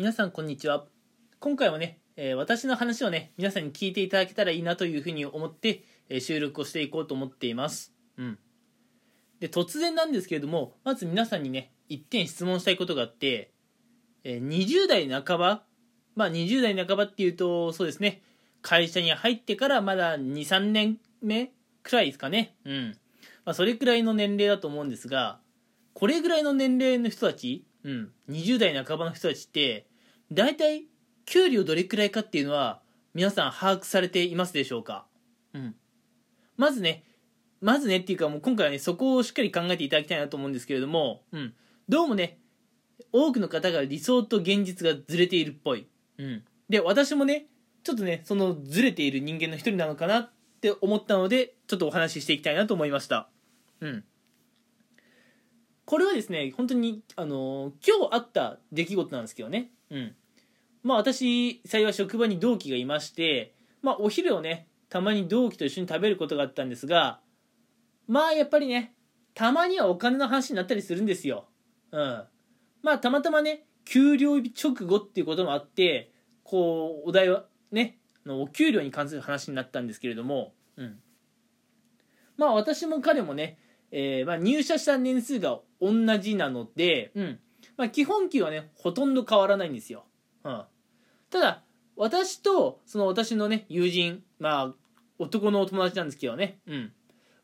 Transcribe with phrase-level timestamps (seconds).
[0.00, 0.86] 皆さんこんにちは。
[1.40, 7.92] 今回はね、えー私の話をね皆さんに聞いていただけたらいいなというふうに思って、えー収録をしていこうと思っています。
[8.16, 8.38] うん。
[9.40, 13.50] で突然なんですけれどもまず皆さんにね一点質問したいことがあって、
[14.24, 15.64] えー20代半ば
[16.16, 18.22] まあ20代半ばっていうとそうですね。
[18.62, 22.54] 会社に入ってからまだ23年目くらいですかね。
[22.64, 22.96] うん。
[23.44, 25.40] まあそれくらいの年齢だと思うんですが
[25.92, 29.89] これぐらいの年齢の人たち、うん、20代半ばの人たちって
[30.32, 30.84] 大体
[31.26, 32.80] 給料どれくらいかっていうのは
[33.14, 35.06] 皆さん把握されていますでしょうか、
[35.54, 35.74] うん、
[36.56, 37.04] まずね
[37.60, 41.54] まずねっていうかもう今回はねそこをしっかり考えていただきたいなと思うんですけれども、うん、
[41.88, 42.38] どうもね
[43.12, 45.86] 多くの方が理想と現実がずれているっぽい、
[46.18, 47.46] うん、で私もね
[47.82, 53.28] ちょっとねそのずれている人間の一人なのかなって思ったのでちょっとお話ししていきたいなと思いました。
[53.80, 54.04] うん
[55.84, 59.70] これはですね本当にあの今日あった出来事なんですけどね。
[59.90, 60.14] うん。
[60.82, 67.20] まあ私幸い職場に同期がいましてまあお昼をねたまに同期と一緒に食べることがあったんですが
[68.06, 68.94] まあやっぱりね
[69.34, 71.46] たまにはお金の話になったりするんですよ。
[71.92, 72.24] うん。
[72.82, 76.12] まあたまたまね給料日直後っていうこともあって
[76.44, 80.52] こうお題はねのお給料に関する話になったんですけれども。
[80.76, 80.98] うん。
[82.36, 83.58] まあ私も彼もね
[83.92, 87.38] えーまあ、入社した年数が同じなので、うん。
[87.76, 90.04] まあ、基本給はねほとんど変わらないんですよ、
[90.44, 90.62] うん、
[91.30, 91.62] ただ
[91.96, 94.74] 私とその私のね友人まあ
[95.18, 96.92] 男のお友達なんですけどね、うん。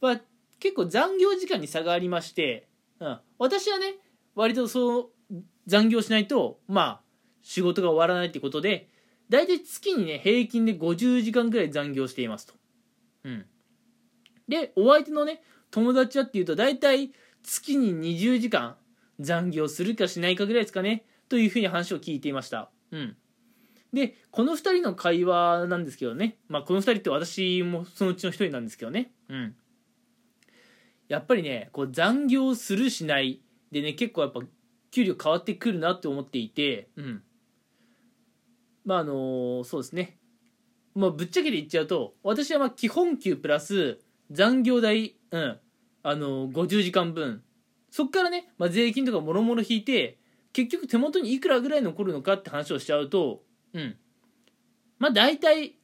[0.00, 0.20] まあ、
[0.58, 2.68] 結構残業時間に差がありまして、
[3.00, 3.94] うん、私はね
[4.34, 5.34] 割とそう
[5.66, 7.00] 残業しないとまあ
[7.42, 8.88] 仕事が終わらないってことで
[9.28, 12.54] 大体月にね平均で50時間ぐらい残業していますと、
[13.24, 13.46] うん、
[14.48, 17.12] でお相手のね友達はっていうと大体
[17.44, 18.76] 月に20時間
[19.20, 22.70] 残業するかしないかぐらいですかねというふうに話を聞いていました。
[22.90, 23.16] うん。
[23.92, 26.38] でこの2人の会話なんですけどね。
[26.48, 29.12] まあこの2人って私もそのうちの1人なんですけどね。
[29.28, 29.54] うん。
[31.06, 34.40] やっぱりねこう残業するしないでね結構やっぱ
[34.90, 36.88] 給料変わってくるなって思っていて。
[36.96, 37.22] うん。
[38.84, 40.18] まああのそうですね。
[40.94, 45.60] まあぶっちゃけて言っちゃうと私はま基本給プラス残業代うん。
[46.04, 47.42] あの50時間分
[47.90, 50.18] そっからね、まあ、税金とかもろもろ引いて
[50.52, 53.42] 結局手元にいくらぐらい残るのかって話をしちゃうと
[53.74, 53.96] うん。
[54.98, 55.74] まあ大体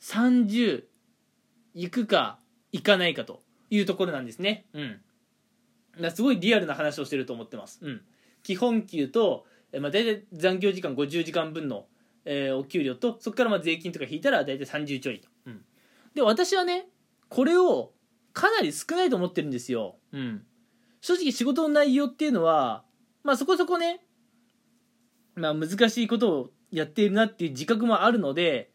[0.00, 0.84] 30
[1.74, 2.38] いくか
[2.72, 4.66] いかないかというところなんですね。
[4.72, 5.00] うん。
[6.00, 7.78] だすごいリアルな話をしてると思ってます。
[7.82, 8.00] うん。
[8.42, 9.46] 基本給と、
[9.78, 11.86] まあ、大体残業時間50時間分の、
[12.24, 15.62] えーお給料とそこからまあ税金とか引いたら大体30ちょいと、うん、
[16.14, 16.86] で私はね
[17.28, 17.92] これを
[18.32, 19.96] かなり少ないと思ってるんですよ。
[20.12, 20.44] うん。
[21.00, 22.84] 正直仕事の内容っていうのは、
[23.22, 24.04] まあそこそこね、
[25.34, 28.70] まあ難しいことをやっているなっていう自覚もあるので、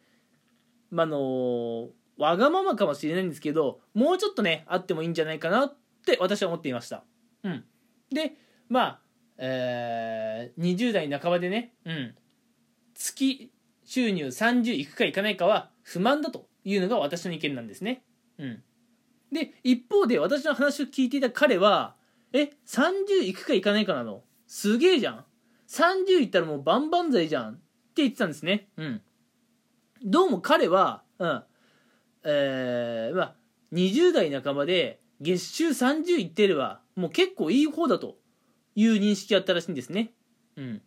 [0.92, 7.04] まああの、わがままかもしれないんですけど、もうちょっとね、あってもいいんじゃないかなって私は思っていました。
[7.44, 7.66] うん。
[8.12, 8.34] で、
[8.70, 9.00] まあ、
[9.38, 12.16] えー、20代半ばでね、うん。
[12.94, 13.52] 月
[13.84, 18.04] 収入30いくかいかないかは不満だというのが私の意見なんですね。
[18.40, 18.64] うん。
[19.36, 21.96] で一方で私の話を聞いていた彼は
[22.34, 24.24] え30いくかいかないかなの？
[24.48, 25.26] すげえじゃん。
[25.68, 27.54] 30いったらもう万々歳じゃん。
[27.54, 27.56] っ
[27.96, 28.70] て言ってたんですね。
[28.78, 29.02] うん。
[30.04, 31.44] どうも彼はうん。
[32.24, 33.36] えー、まあ
[33.74, 38.18] 20代半ばで月収30いってればもう結構いい方だと。
[38.76, 40.12] いう認識あったらしいんですね。
[40.58, 40.82] うん。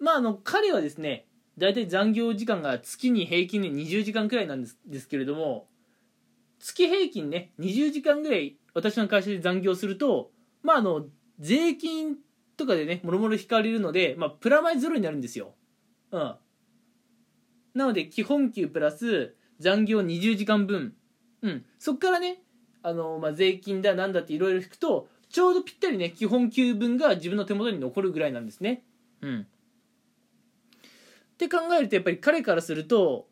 [0.00, 5.68] まああの彼はですね大体残業時間が月に平均で20時間くらいなんですですけれども
[6.64, 10.30] 月平均ね20時間ぐらい私の会社で残業すると
[10.62, 11.04] まああの
[11.38, 12.16] 税金
[12.56, 15.54] とかでねもろもろ引かれるので、まあ、プラマイゼロになるんですよ。
[16.10, 16.34] うん。
[17.74, 20.94] なので基本給プラス残業20時間分。
[21.42, 21.64] うん。
[21.78, 22.38] そっからね
[22.82, 28.84] あの、まあ、税金だなんだっていろいろ引くとちょうどぴったりね基本給分が自分の手元に残るぐらいなんですね。
[29.20, 29.46] うん。
[31.34, 33.28] って考えるとやっぱり彼からすると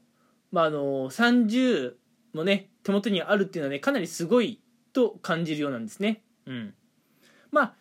[0.51, 1.95] まああの30
[2.33, 4.61] もね手元にあるっていうのはねかなりすごい
[4.93, 6.23] と感じるようなんですね。
[6.47, 6.75] うん。
[7.51, 7.75] まあ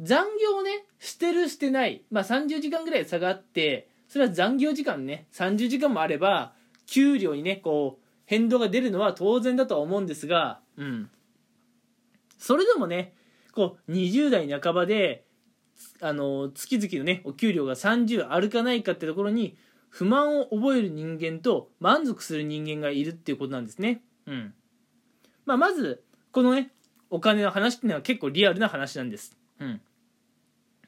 [0.00, 2.04] 残業をねしてるしてない。
[2.10, 6.52] まあ30時間ぐらい差があってそれは残業時間ね30時間もあれば
[6.86, 11.10] 給料にねこう変動が出るのは当然だとは思うんですがうん。
[12.38, 13.14] それでもね
[13.52, 15.24] こう20代半ばで
[16.00, 19.56] あの月々のねお給料が30あるかないかってところに
[19.92, 24.00] 不満を覚える人間と満足する人間がいるっていうことなんですね。
[24.26, 24.54] うん。
[25.44, 26.02] まあ、まず
[26.32, 26.70] このね
[27.10, 29.36] お金の話っていうのは結構リアルな話なんです。
[29.60, 29.80] うん、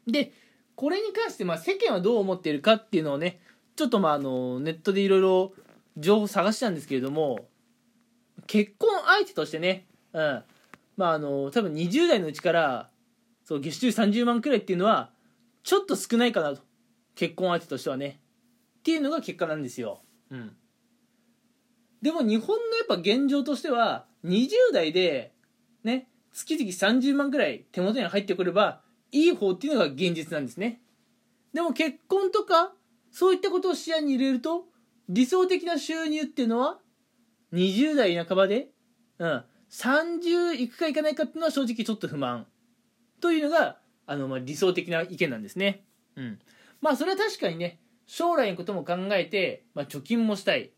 [0.07, 0.33] で
[0.75, 3.41] これに関してまあ世間はどう思っているかっていうのをね
[3.77, 5.53] ちょっとまああのネットでいろいろ
[5.99, 7.41] 情報探したんですけれども
[8.47, 10.43] 結婚相手としてね、うん、
[10.97, 12.89] まああの多分20代のうちから
[13.45, 15.11] そう月収30万くらいっていうのは
[15.63, 16.63] ちょっと少ないかなと。
[17.15, 18.19] 結婚相手としてはね。
[18.85, 20.55] っていうのが結果なんですよ、うん、
[22.03, 25.33] でも日本のやっぱ現状としては20代で
[25.85, 30.83] ね月々30万くらい手元に入ってくればいい方っていうのが現実なんですね
[31.55, 32.75] でも結婚とか
[33.11, 34.67] そういったことを視野に入れると
[35.09, 36.77] 理想的な収入っていうのは
[37.55, 38.69] 20代半ばで、
[39.19, 42.47] うん、30いくかいかないかっていうのは正直ちょっと不満
[43.23, 45.87] というのがあの、まあ、理想的な意見なんですね。
[46.17, 46.39] うん。
[46.83, 50.71] まあそれは確かにね将来のことも考えて、まあ、貯金もしたい。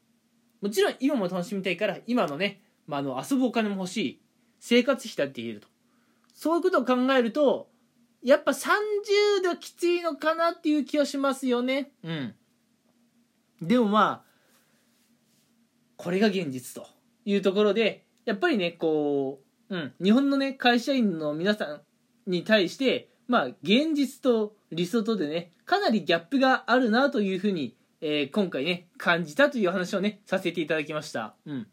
[0.61, 4.21] もちろん今も楽しみたいから今のね、まあ、あの遊ぶお金も欲しい。
[4.61, 5.69] 生活費だって言えると。
[6.35, 7.69] そういうことを考えると
[8.23, 11.93] やっぱ30ではきついのかなっていう気はしますよね。
[12.03, 12.35] うん。
[13.63, 14.27] でもまあ
[15.97, 16.89] これが現実と
[17.25, 19.41] いうところでやっぱりねこ
[19.71, 21.81] う、うん、日本のね会社員の皆さん
[22.31, 31.35] に対してまあ現実と理想とでねかなりギャップがあるなというふうに、えー、今回ね感じたという話をねさせていただきました。
[31.47, 31.67] うん。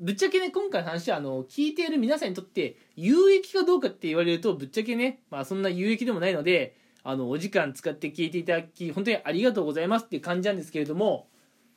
[0.00, 11.28] ぶっちゃけね今回の話はあの聞いている皆さんにとって有益かどうかって言われるとぶっちゃけねまあそんな有益でもないのであのお時間使って聞いていただき本当にありがとうございますっていう感じなんですけれども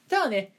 [0.09, 0.53] ただね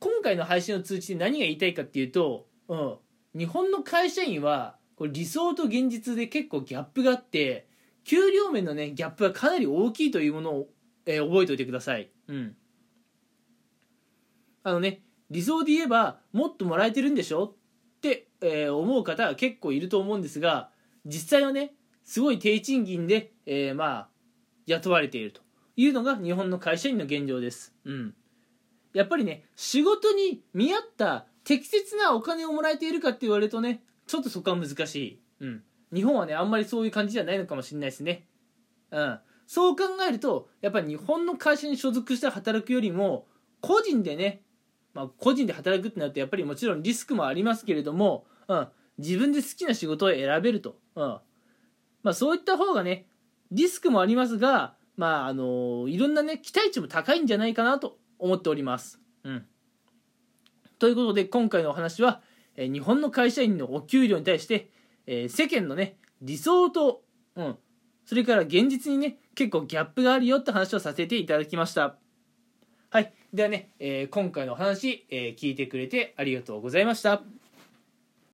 [0.00, 2.96] 今回の配信の通知で何が言いたいかっていうと、うん、
[3.36, 7.68] 日本の会社員はこれ理想と現実で結構ギャップがあって
[8.02, 10.68] 給料面のねギャップがかなり大きいというものを、
[11.06, 12.10] えー、覚えておいてください。
[12.26, 12.56] うん、
[14.64, 17.44] あのね理想で言えばもっともらえてるんでしょ？
[17.44, 20.70] って、えー、思う方は結構いると思うんですが
[21.06, 24.08] 実際はねすごい低賃金で、えー、まあ
[24.66, 25.42] 雇われていると
[25.76, 27.72] いうのが日本の会社員の現状です。
[27.84, 28.14] うん、
[28.94, 35.22] やっぱりね仕事に見合った適切なお金をもらえているかって言われるとねちょっとそこは難しい。
[35.40, 35.62] うん。
[35.94, 38.26] 日本はねあんまりそういう感じじゃないのかもしれないですね。
[38.90, 39.20] うん。
[39.46, 43.26] そう考えるとやっぱり日本の会社に所属して働くよりも
[43.60, 44.42] 個人でね
[44.98, 48.68] まあ、個人で働くってなるとやっぱりもちろんリスクもありますけれども、うん、
[48.98, 51.04] 自分で好きな仕事を選べると、うん
[52.02, 53.06] まあ、そういった方がね
[53.52, 59.00] リスクもありますが、まああのいろんなね期待値も高いんじゃないかなと思っております。
[59.22, 59.46] うん、
[60.78, 62.20] ということで今回のお話は、
[62.58, 64.68] え、日本の会社員のお給料に対して、
[65.06, 67.02] え、世間のね理想と、
[67.36, 67.56] うん、
[68.04, 71.96] それから現実にね結構ギャップがあるよって話をさせていただきました。
[72.90, 73.12] はい。
[73.32, 77.22] ではね、えー、今回のお話、えー、聞いてくれてありがとうございました。